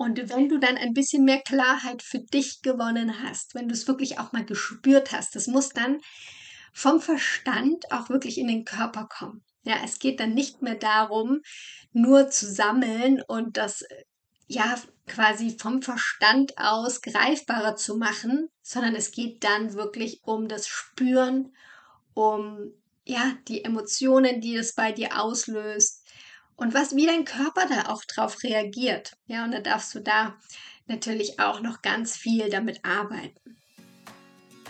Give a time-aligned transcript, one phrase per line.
[0.00, 3.86] Und wenn du dann ein bisschen mehr Klarheit für dich gewonnen hast, wenn du es
[3.86, 6.00] wirklich auch mal gespürt hast, das muss dann
[6.72, 9.44] vom Verstand auch wirklich in den Körper kommen.
[9.62, 11.42] Ja, es geht dann nicht mehr darum,
[11.92, 13.84] nur zu sammeln und das
[14.46, 20.66] ja quasi vom Verstand aus greifbarer zu machen, sondern es geht dann wirklich um das
[20.66, 21.54] Spüren,
[22.14, 22.72] um
[23.04, 25.99] ja, die Emotionen, die es bei dir auslöst
[26.60, 29.16] und was wie dein Körper da auch drauf reagiert.
[29.26, 30.36] Ja, und da darfst du da
[30.86, 33.56] natürlich auch noch ganz viel damit arbeiten.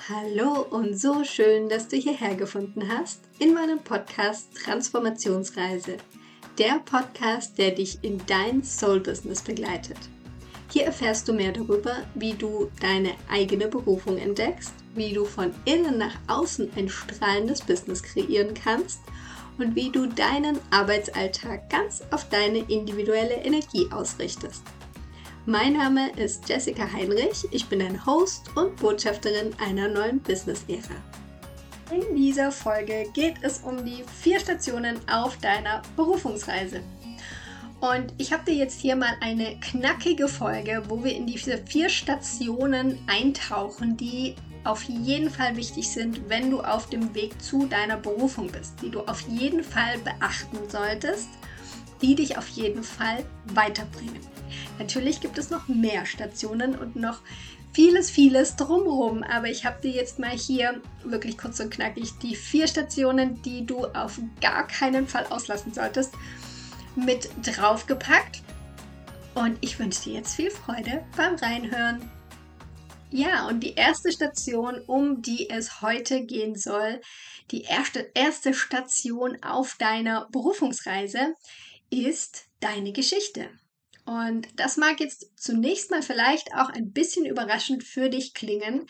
[0.08, 5.96] Hallo und so schön, dass du hierher gefunden hast in meinem Podcast Transformationsreise.
[6.58, 9.98] Der Podcast, der dich in dein Soul Business begleitet.
[10.72, 15.98] Hier erfährst du mehr darüber, wie du deine eigene Berufung entdeckst, wie du von innen
[15.98, 19.00] nach außen ein strahlendes Business kreieren kannst
[19.60, 24.62] und wie du deinen Arbeitsalltag ganz auf deine individuelle Energie ausrichtest.
[25.46, 30.95] Mein Name ist Jessica Heinrich, ich bin ein Host und Botschafterin einer neuen Business-Ära.
[31.90, 36.82] In dieser Folge geht es um die vier Stationen auf deiner Berufungsreise.
[37.80, 41.88] Und ich habe dir jetzt hier mal eine knackige Folge, wo wir in diese vier
[41.88, 47.96] Stationen eintauchen, die auf jeden Fall wichtig sind, wenn du auf dem Weg zu deiner
[47.96, 51.30] Berufung bist, die du auf jeden Fall beachten solltest,
[52.02, 54.20] die dich auf jeden Fall weiterbringen.
[54.78, 57.20] Natürlich gibt es noch mehr Stationen und noch
[57.72, 62.37] vieles, vieles drumherum, aber ich habe dir jetzt mal hier wirklich kurz und knackig die
[62.37, 66.12] vier Stationen, die du auf gar keinen Fall auslassen solltest
[67.04, 68.43] mit draufgepackt.
[69.34, 72.10] Und ich wünsche dir jetzt viel Freude beim Reinhören.
[73.10, 77.00] Ja, und die erste Station, um die es heute gehen soll,
[77.50, 81.34] die erste, erste Station auf deiner Berufungsreise,
[81.91, 83.50] ist deine Geschichte.
[84.06, 88.87] Und das mag jetzt zunächst mal vielleicht auch ein bisschen überraschend für dich klingen,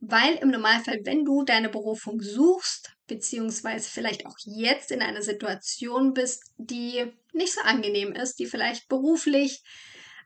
[0.00, 6.12] weil im Normalfall, wenn du deine Berufung suchst, beziehungsweise vielleicht auch jetzt in einer Situation
[6.12, 9.62] bist, die nicht so angenehm ist, die vielleicht beruflich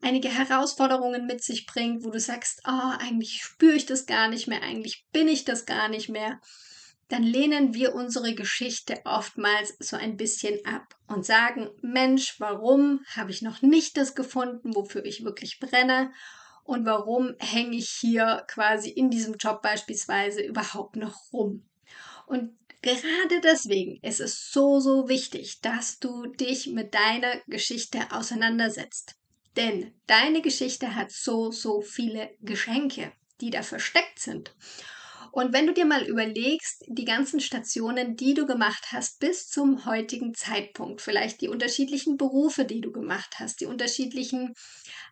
[0.00, 4.46] einige Herausforderungen mit sich bringt, wo du sagst, oh, eigentlich spüre ich das gar nicht
[4.46, 6.40] mehr, eigentlich bin ich das gar nicht mehr,
[7.08, 13.30] dann lehnen wir unsere Geschichte oftmals so ein bisschen ab und sagen, Mensch, warum habe
[13.30, 16.12] ich noch nicht das gefunden, wofür ich wirklich brenne?
[16.64, 21.66] Und warum hänge ich hier quasi in diesem Job beispielsweise überhaupt noch rum?
[22.26, 29.14] Und gerade deswegen ist es so, so wichtig, dass du dich mit deiner Geschichte auseinandersetzt.
[29.56, 34.54] Denn deine Geschichte hat so, so viele Geschenke, die da versteckt sind.
[35.38, 39.86] Und wenn du dir mal überlegst, die ganzen Stationen, die du gemacht hast bis zum
[39.86, 44.52] heutigen Zeitpunkt, vielleicht die unterschiedlichen Berufe, die du gemacht hast, die unterschiedlichen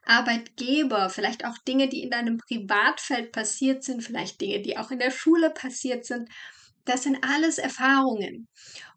[0.05, 4.99] Arbeitgeber, vielleicht auch Dinge, die in deinem Privatfeld passiert sind, vielleicht Dinge, die auch in
[4.99, 6.29] der Schule passiert sind,
[6.87, 8.49] das sind alles Erfahrungen.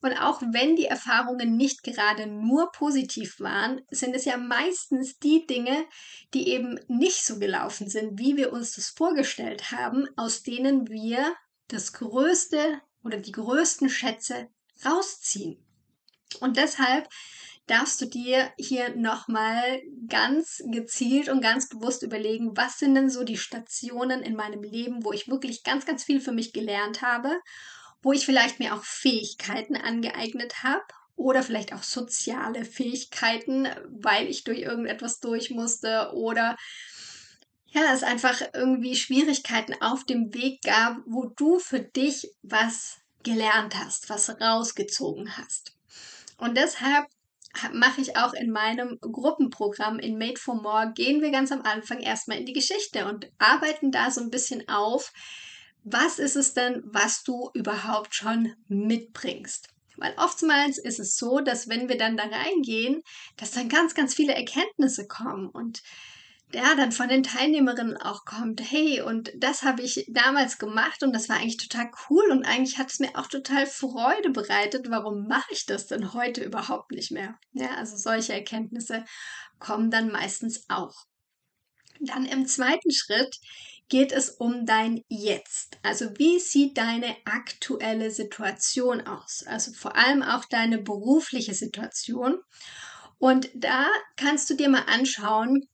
[0.02, 5.46] Und auch wenn die Erfahrungen nicht gerade nur positiv waren, sind es ja meistens die
[5.46, 5.86] Dinge,
[6.34, 11.36] die eben nicht so gelaufen sind, wie wir uns das vorgestellt haben, aus denen wir
[11.68, 14.48] das Größte oder die größten Schätze
[14.86, 15.66] rausziehen.
[16.40, 17.10] Und deshalb
[17.70, 23.24] darfst du dir hier nochmal ganz gezielt und ganz bewusst überlegen, was sind denn so
[23.24, 27.40] die Stationen in meinem Leben, wo ich wirklich ganz, ganz viel für mich gelernt habe
[28.02, 34.44] wo ich vielleicht mir auch Fähigkeiten angeeignet habe oder vielleicht auch soziale Fähigkeiten, weil ich
[34.44, 36.56] durch irgendetwas durch musste oder
[37.72, 43.76] ja, es einfach irgendwie Schwierigkeiten auf dem Weg gab, wo du für dich was gelernt
[43.76, 45.76] hast, was rausgezogen hast.
[46.38, 47.06] Und deshalb
[47.74, 52.00] mache ich auch in meinem Gruppenprogramm in Made for More, gehen wir ganz am Anfang
[52.00, 55.12] erstmal in die Geschichte und arbeiten da so ein bisschen auf,
[55.84, 59.70] was ist es denn, was du überhaupt schon mitbringst?
[59.98, 63.02] Weil oftmals ist es so, dass wenn wir dann da reingehen,
[63.38, 65.82] dass dann ganz, ganz viele Erkenntnisse kommen und
[66.52, 71.14] ja, dann von den Teilnehmerinnen auch kommt, hey, und das habe ich damals gemacht und
[71.14, 74.90] das war eigentlich total cool und eigentlich hat es mir auch total Freude bereitet.
[74.90, 77.38] Warum mache ich das denn heute überhaupt nicht mehr?
[77.52, 79.06] Ja, also solche Erkenntnisse
[79.60, 81.06] kommen dann meistens auch.
[82.00, 83.38] Dann im zweiten Schritt
[83.90, 85.78] geht es um dein Jetzt.
[85.84, 89.44] Also wie sieht deine aktuelle Situation aus?
[89.46, 92.40] Also vor allem auch deine berufliche Situation.
[93.18, 95.68] Und da kannst du dir mal anschauen,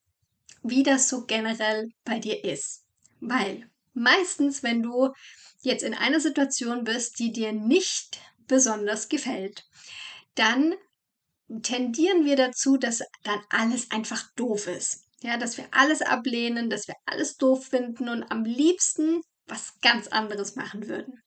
[0.64, 2.84] wie das so generell bei dir ist.
[3.20, 5.12] Weil meistens, wenn du
[5.62, 9.66] jetzt in einer Situation bist, die dir nicht besonders gefällt,
[10.36, 10.74] dann
[11.62, 15.05] tendieren wir dazu, dass dann alles einfach doof ist.
[15.22, 20.08] Ja, dass wir alles ablehnen, dass wir alles doof finden und am liebsten was ganz
[20.08, 21.22] anderes machen würden.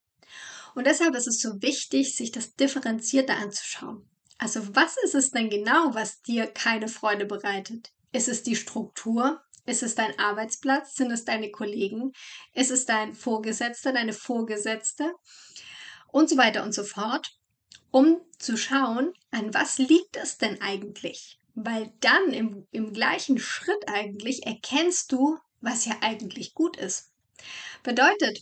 [0.74, 4.08] Und deshalb ist es so wichtig, sich das differenzierter anzuschauen.
[4.38, 7.90] Also was ist es denn genau, was dir keine Freude bereitet?
[8.12, 9.40] Ist es die Struktur?
[9.66, 10.94] Ist es dein Arbeitsplatz?
[10.94, 12.12] Sind es deine Kollegen?
[12.54, 15.12] Ist es dein Vorgesetzter, deine Vorgesetzte?
[16.06, 17.28] Und so weiter und so fort,
[17.90, 21.38] um zu schauen, an was liegt es denn eigentlich?
[21.64, 27.10] Weil dann im, im gleichen Schritt eigentlich erkennst du, was ja eigentlich gut ist.
[27.82, 28.38] Bedeutet,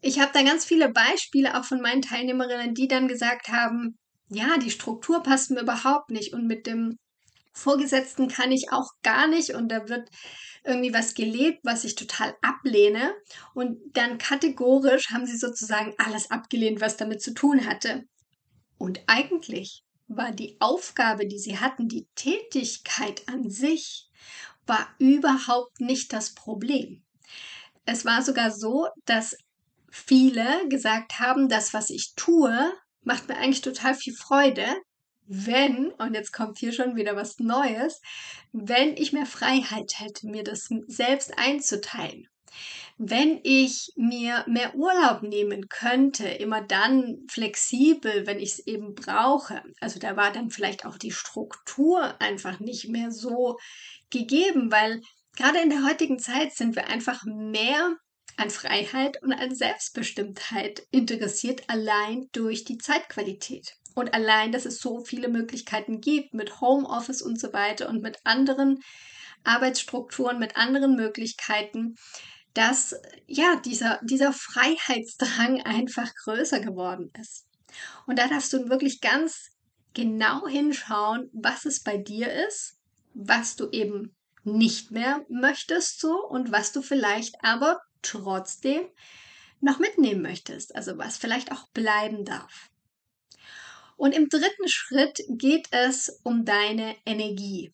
[0.00, 3.96] ich habe da ganz viele Beispiele auch von meinen Teilnehmerinnen, die dann gesagt haben,
[4.28, 6.98] ja, die Struktur passt mir überhaupt nicht und mit dem
[7.52, 10.08] Vorgesetzten kann ich auch gar nicht und da wird
[10.64, 13.14] irgendwie was gelebt, was ich total ablehne.
[13.54, 18.04] Und dann kategorisch haben sie sozusagen alles abgelehnt, was damit zu tun hatte.
[18.76, 24.08] Und eigentlich war die Aufgabe, die sie hatten, die Tätigkeit an sich,
[24.66, 27.02] war überhaupt nicht das Problem.
[27.84, 29.36] Es war sogar so, dass
[29.90, 32.72] viele gesagt haben, das, was ich tue,
[33.02, 34.66] macht mir eigentlich total viel Freude,
[35.26, 38.00] wenn, und jetzt kommt hier schon wieder was Neues,
[38.52, 42.28] wenn ich mehr Freiheit hätte, mir das selbst einzuteilen.
[42.96, 49.62] Wenn ich mir mehr Urlaub nehmen könnte, immer dann flexibel, wenn ich es eben brauche.
[49.80, 53.56] Also da war dann vielleicht auch die Struktur einfach nicht mehr so
[54.10, 55.00] gegeben, weil
[55.36, 57.96] gerade in der heutigen Zeit sind wir einfach mehr
[58.36, 63.74] an Freiheit und an Selbstbestimmtheit interessiert, allein durch die Zeitqualität.
[63.94, 68.18] Und allein, dass es so viele Möglichkeiten gibt mit Homeoffice und so weiter und mit
[68.24, 68.78] anderen
[69.42, 71.96] Arbeitsstrukturen, mit anderen Möglichkeiten,
[72.58, 72.92] dass
[73.28, 77.46] ja dieser, dieser Freiheitsdrang einfach größer geworden ist.
[78.08, 79.50] Und da darfst du wirklich ganz
[79.94, 82.76] genau hinschauen, was es bei dir ist,
[83.14, 88.88] was du eben nicht mehr möchtest so und was du vielleicht aber trotzdem
[89.60, 92.70] noch mitnehmen möchtest, also was vielleicht auch bleiben darf.
[93.96, 97.72] Und im dritten Schritt geht es um deine Energie.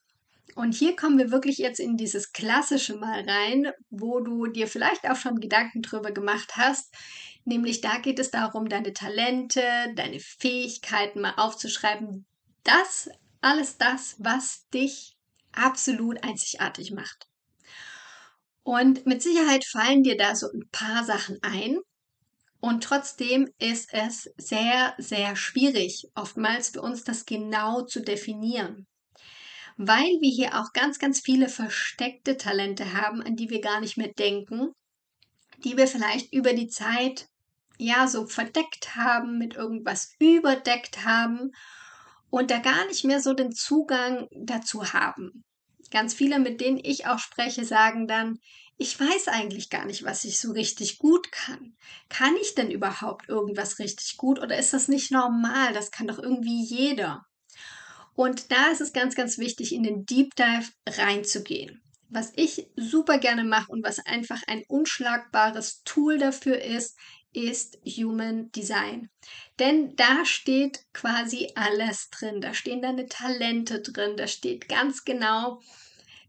[0.54, 5.08] Und hier kommen wir wirklich jetzt in dieses klassische Mal rein, wo du dir vielleicht
[5.08, 6.94] auch schon Gedanken drüber gemacht hast.
[7.44, 9.62] Nämlich da geht es darum, deine Talente,
[9.96, 12.24] deine Fähigkeiten mal aufzuschreiben.
[12.62, 13.10] Das,
[13.40, 15.16] alles das, was dich
[15.52, 17.28] absolut einzigartig macht.
[18.62, 21.78] Und mit Sicherheit fallen dir da so ein paar Sachen ein.
[22.60, 28.86] Und trotzdem ist es sehr, sehr schwierig, oftmals für uns das genau zu definieren.
[29.76, 33.96] Weil wir hier auch ganz, ganz viele versteckte Talente haben, an die wir gar nicht
[33.96, 34.72] mehr denken,
[35.58, 37.26] die wir vielleicht über die Zeit
[37.78, 41.50] ja so verdeckt haben, mit irgendwas überdeckt haben
[42.30, 45.44] und da gar nicht mehr so den Zugang dazu haben.
[45.90, 48.38] Ganz viele, mit denen ich auch spreche, sagen dann,
[48.76, 51.76] ich weiß eigentlich gar nicht, was ich so richtig gut kann.
[52.08, 55.72] Kann ich denn überhaupt irgendwas richtig gut oder ist das nicht normal?
[55.72, 57.24] Das kann doch irgendwie jeder.
[58.14, 61.82] Und da ist es ganz, ganz wichtig, in den Deep Dive reinzugehen.
[62.10, 66.96] Was ich super gerne mache und was einfach ein unschlagbares Tool dafür ist,
[67.32, 69.10] ist Human Design.
[69.58, 72.40] Denn da steht quasi alles drin.
[72.40, 74.16] Da stehen deine Talente drin.
[74.16, 75.60] Da steht ganz genau,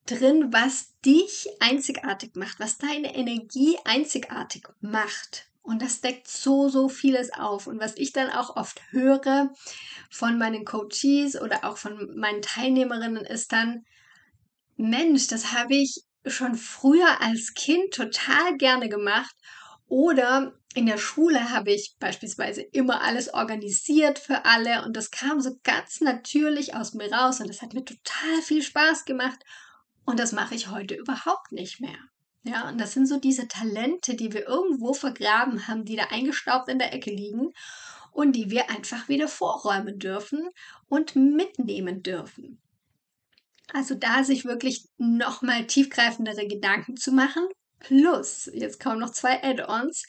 [0.05, 5.47] drin, was dich einzigartig macht, was deine Energie einzigartig macht.
[5.65, 7.65] Und das deckt so, so vieles auf.
[7.65, 9.51] Und was ich dann auch oft höre
[10.11, 13.83] von meinen Coaches oder auch von meinen Teilnehmerinnen ist dann,
[14.77, 19.35] Mensch, das habe ich schon früher als Kind total gerne gemacht.
[19.87, 25.39] Oder in der Schule habe ich beispielsweise immer alles organisiert für alle und das kam
[25.41, 29.39] so ganz natürlich aus mir raus und das hat mir total viel Spaß gemacht.
[30.05, 31.97] Und das mache ich heute überhaupt nicht mehr.
[32.47, 36.69] Ja, und das sind so diese Talente, die wir irgendwo vergraben haben, die da eingestaubt
[36.69, 37.51] in der Ecke liegen
[38.11, 40.47] und die wir einfach wieder vorräumen dürfen
[40.87, 42.61] und mitnehmen dürfen.
[43.73, 47.47] Also da sich wirklich nochmal tiefgreifendere Gedanken zu machen,
[47.79, 50.03] plus, jetzt kommen noch zwei Add-ons,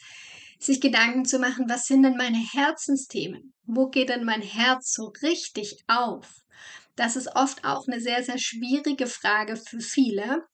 [0.59, 3.53] sich Gedanken zu machen, was sind denn meine Herzensthemen?
[3.65, 6.43] Wo geht denn mein Herz so richtig auf?
[6.95, 10.45] Das ist oft auch eine sehr, sehr schwierige Frage für viele.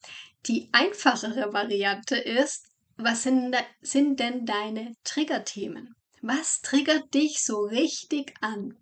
[0.46, 3.56] Die einfachere Variante ist, was sind,
[4.20, 5.96] denn deine Triggerthemen?
[6.22, 8.78] Was triggert dich so richtig an?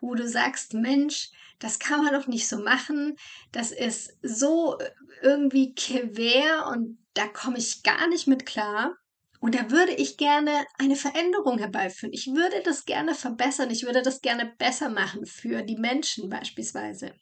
[0.00, 3.16] Wo du sagst, Mensch, das kann man doch nicht so machen,
[3.52, 4.78] das ist so
[5.22, 8.94] irgendwie quer und da komme ich gar nicht mit klar.
[9.40, 12.12] Und da würde ich gerne eine Veränderung herbeiführen.
[12.12, 13.70] Ich würde das gerne verbessern.
[13.70, 17.14] Ich würde das gerne besser machen für die Menschen beispielsweise.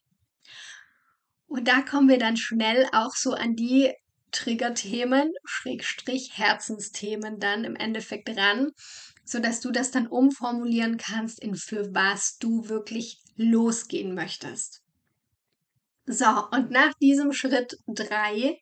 [1.49, 3.93] Und da kommen wir dann schnell auch so an die
[4.31, 8.73] Triggerthemen, Schrägstrich Herzensthemen dann im Endeffekt ran,
[9.25, 14.83] sodass du das dann umformulieren kannst in für was du wirklich losgehen möchtest.
[16.05, 18.59] So, und nach diesem Schritt drei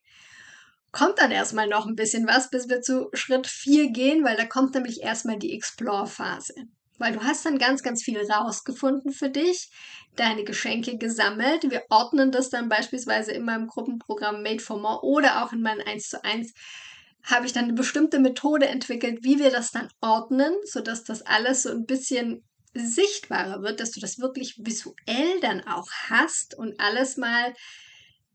[0.93, 4.47] kommt dann erstmal noch ein bisschen was, bis wir zu Schritt vier gehen, weil da
[4.47, 6.55] kommt nämlich erstmal die Explore-Phase.
[6.99, 9.71] Weil du hast dann ganz, ganz viel rausgefunden für dich,
[10.17, 11.71] deine Geschenke gesammelt.
[11.71, 15.87] Wir ordnen das dann beispielsweise in meinem Gruppenprogramm Made for More oder auch in meinem
[15.87, 16.53] 1 zu 1
[17.27, 21.65] habe ich dann eine bestimmte Methode entwickelt, wie wir das dann ordnen, sodass das alles
[21.65, 27.17] so ein bisschen sichtbarer wird, dass du das wirklich visuell dann auch hast und alles
[27.17, 27.53] mal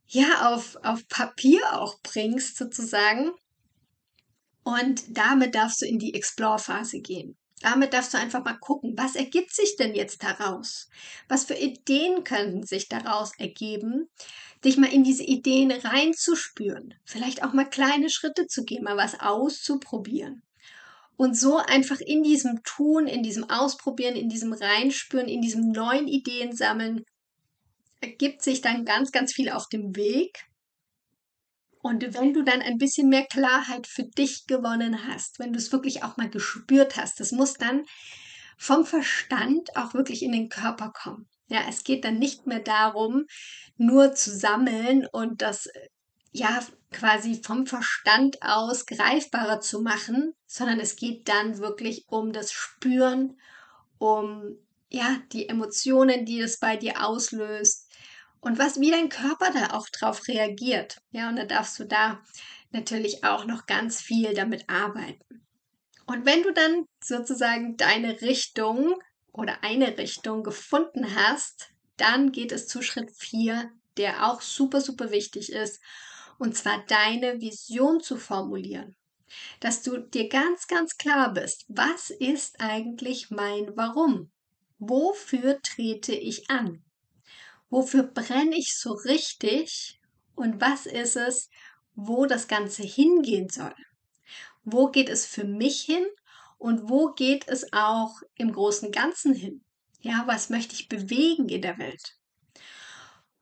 [0.07, 3.31] ja auf, auf Papier auch bringst sozusagen.
[4.63, 7.37] Und damit darfst du in die Explore-Phase gehen.
[7.61, 10.89] Damit darfst du einfach mal gucken, was ergibt sich denn jetzt daraus?
[11.27, 14.09] Was für Ideen könnten sich daraus ergeben?
[14.65, 19.19] Dich mal in diese Ideen reinzuspüren, vielleicht auch mal kleine Schritte zu gehen, mal was
[19.19, 20.43] auszuprobieren.
[21.17, 26.07] Und so einfach in diesem Tun, in diesem Ausprobieren, in diesem Reinspüren, in diesem neuen
[26.07, 27.03] Ideen sammeln,
[28.01, 30.45] ergibt sich dann ganz, ganz viel auf dem Weg.
[31.81, 35.71] Und wenn du dann ein bisschen mehr Klarheit für dich gewonnen hast, wenn du es
[35.71, 37.85] wirklich auch mal gespürt hast, das muss dann
[38.57, 41.27] vom Verstand auch wirklich in den Körper kommen.
[41.47, 43.25] Ja, es geht dann nicht mehr darum,
[43.77, 45.67] nur zu sammeln und das
[46.31, 52.51] ja quasi vom Verstand aus greifbarer zu machen, sondern es geht dann wirklich um das
[52.51, 53.37] Spüren,
[53.97, 54.57] um
[54.89, 57.90] ja die Emotionen, die es bei dir auslöst,
[58.41, 61.01] und was, wie dein Körper da auch drauf reagiert.
[61.11, 62.21] Ja, und da darfst du da
[62.71, 65.45] natürlich auch noch ganz viel damit arbeiten.
[66.07, 68.99] Und wenn du dann sozusagen deine Richtung
[69.31, 75.11] oder eine Richtung gefunden hast, dann geht es zu Schritt 4, der auch super, super
[75.11, 75.79] wichtig ist.
[76.39, 78.95] Und zwar deine Vision zu formulieren.
[79.59, 84.31] Dass du dir ganz, ganz klar bist, was ist eigentlich mein Warum?
[84.79, 86.83] Wofür trete ich an?
[87.71, 89.99] Wofür brenne ich so richtig
[90.35, 91.49] und was ist es,
[91.95, 93.73] wo das Ganze hingehen soll.
[94.63, 96.05] Wo geht es für mich hin
[96.59, 99.63] und wo geht es auch im großen Ganzen hin?
[100.01, 102.17] Ja, was möchte ich bewegen in der Welt?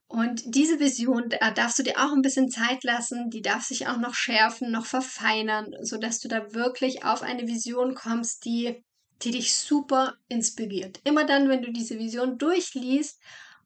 [0.06, 3.86] Und diese Vision, da darfst du dir auch ein bisschen Zeit lassen, die darf sich
[3.86, 8.82] auch noch schärfen, noch verfeinern, sodass du da wirklich auf eine Vision kommst, die,
[9.22, 11.00] die dich super inspiriert.
[11.04, 13.20] Immer dann, wenn du diese Vision durchliest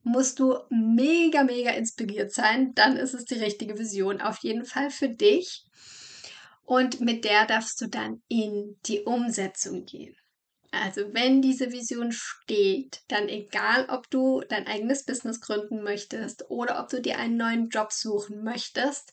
[0.04, 2.75] musst du mega, mega inspiriert sein.
[2.75, 5.64] Dann ist es die richtige Vision auf jeden Fall für dich.
[6.64, 10.16] Und mit der darfst du dann in die Umsetzung gehen.
[10.70, 16.80] Also wenn diese Vision steht, dann egal, ob du dein eigenes Business gründen möchtest oder
[16.80, 19.12] ob du dir einen neuen Job suchen möchtest,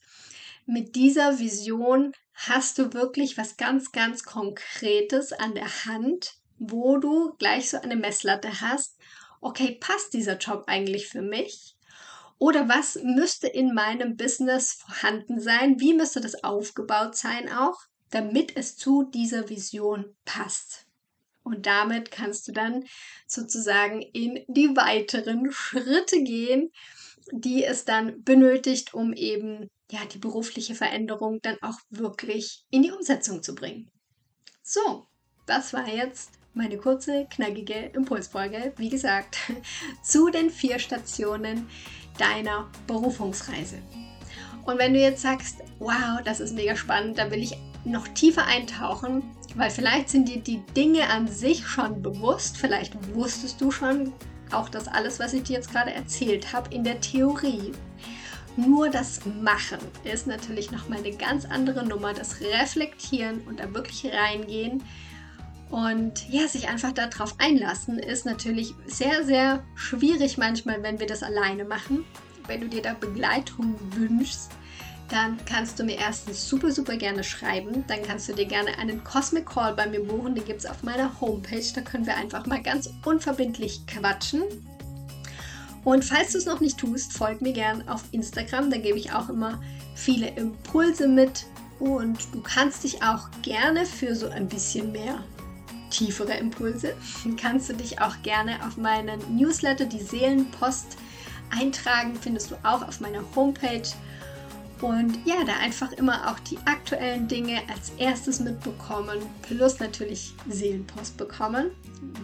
[0.66, 7.34] mit dieser Vision hast du wirklich was ganz, ganz Konkretes an der Hand, wo du
[7.38, 8.98] gleich so eine Messlatte hast
[9.42, 11.76] okay, passt dieser Job eigentlich für mich?
[12.38, 15.80] Oder was müsste in meinem Business vorhanden sein?
[15.80, 17.78] Wie müsste das aufgebaut sein auch,
[18.10, 20.88] damit es zu dieser Vision passt?
[21.44, 22.86] Und damit kannst du dann
[23.28, 26.72] sozusagen in die weiteren Schritte gehen,
[27.32, 32.92] die es dann benötigt, um eben ja die berufliche Veränderung dann auch wirklich in die
[32.92, 33.90] Umsetzung zu bringen.
[34.64, 35.06] So,
[35.46, 39.38] das war jetzt meine kurze, knackige Impulsfolge, wie gesagt,
[40.04, 41.68] zu den vier Stationen
[42.18, 43.78] deiner Berufungsreise.
[44.66, 48.46] Und wenn du jetzt sagst, wow, das ist mega spannend, da will ich noch tiefer
[48.46, 49.24] eintauchen,
[49.56, 54.14] weil vielleicht sind dir die Dinge an sich schon bewusst, vielleicht wusstest du schon
[54.52, 57.72] auch das alles, was ich dir jetzt gerade erzählt habe, in der Theorie.
[58.58, 64.12] Nur das Machen ist natürlich nochmal eine ganz andere Nummer, das Reflektieren und da wirklich
[64.14, 64.84] reingehen
[65.72, 71.24] und ja, sich einfach darauf einlassen ist natürlich sehr, sehr schwierig manchmal, wenn wir das
[71.24, 72.04] alleine machen.
[72.46, 74.52] Wenn du dir da Begleitung wünschst,
[75.08, 77.86] dann kannst du mir erstens super, super gerne schreiben.
[77.88, 80.36] Dann kannst du dir gerne einen Cosmic Call bei mir buchen.
[80.36, 81.64] Den gibt es auf meiner Homepage.
[81.74, 84.44] Da können wir einfach mal ganz unverbindlich quatschen.
[85.86, 88.70] Und falls du es noch nicht tust, folg mir gerne auf Instagram.
[88.70, 89.62] Da gebe ich auch immer
[89.96, 91.46] viele Impulse mit.
[91.80, 95.24] Und du kannst dich auch gerne für so ein bisschen mehr
[95.92, 96.96] tiefere Impulse,
[97.40, 100.98] kannst du dich auch gerne auf meinen Newsletter, die Seelenpost,
[101.52, 102.16] eintragen.
[102.20, 103.90] Findest du auch auf meiner Homepage.
[104.82, 111.18] Und ja, da einfach immer auch die aktuellen Dinge als erstes mitbekommen, plus natürlich Seelenpost
[111.18, 111.70] bekommen,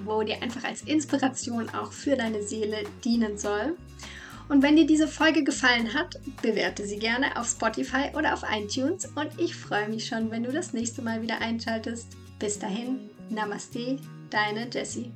[0.06, 3.78] wo dir einfach als Inspiration auch für deine Seele dienen soll.
[4.50, 9.06] Und wenn dir diese Folge gefallen hat, bewerte sie gerne auf Spotify oder auf iTunes
[9.06, 12.08] und ich freue mich schon, wenn du das nächste Mal wieder einschaltest.
[12.40, 13.98] Bis dahin, Namaste,
[14.30, 15.12] deine Jessie.